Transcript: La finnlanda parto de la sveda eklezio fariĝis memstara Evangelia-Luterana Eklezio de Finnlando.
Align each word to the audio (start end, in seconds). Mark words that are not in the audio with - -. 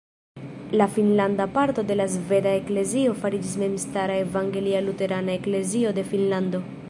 La 0.79 0.85
finnlanda 0.93 1.45
parto 1.57 1.83
de 1.91 1.97
la 1.99 2.07
sveda 2.13 2.55
eklezio 2.61 3.13
fariĝis 3.25 3.53
memstara 3.65 4.17
Evangelia-Luterana 4.25 5.39
Eklezio 5.41 5.95
de 6.01 6.11
Finnlando. 6.15 6.67